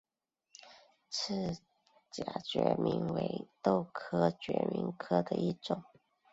[1.11, 1.57] 翅
[2.11, 5.83] 荚决明为豆科决明属下的一个种。